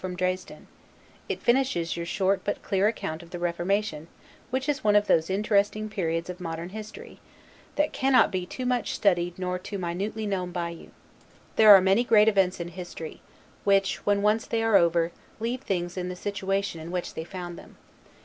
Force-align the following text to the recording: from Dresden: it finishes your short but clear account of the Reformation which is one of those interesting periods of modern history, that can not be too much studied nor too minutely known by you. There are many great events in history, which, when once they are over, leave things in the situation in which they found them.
from 0.00 0.14
Dresden: 0.14 0.68
it 1.28 1.42
finishes 1.42 1.96
your 1.96 2.06
short 2.06 2.42
but 2.44 2.62
clear 2.62 2.86
account 2.86 3.20
of 3.20 3.30
the 3.30 3.38
Reformation 3.40 4.06
which 4.50 4.68
is 4.68 4.84
one 4.84 4.94
of 4.94 5.08
those 5.08 5.28
interesting 5.28 5.88
periods 5.88 6.30
of 6.30 6.38
modern 6.40 6.68
history, 6.68 7.18
that 7.74 7.92
can 7.92 8.12
not 8.12 8.30
be 8.30 8.46
too 8.46 8.64
much 8.64 8.94
studied 8.94 9.36
nor 9.40 9.58
too 9.58 9.76
minutely 9.76 10.24
known 10.24 10.52
by 10.52 10.70
you. 10.70 10.92
There 11.56 11.74
are 11.74 11.80
many 11.80 12.04
great 12.04 12.28
events 12.28 12.60
in 12.60 12.68
history, 12.68 13.22
which, 13.64 13.96
when 14.06 14.22
once 14.22 14.46
they 14.46 14.62
are 14.62 14.76
over, 14.76 15.10
leave 15.40 15.62
things 15.62 15.96
in 15.96 16.08
the 16.08 16.14
situation 16.14 16.80
in 16.80 16.92
which 16.92 17.14
they 17.14 17.24
found 17.24 17.58
them. 17.58 17.76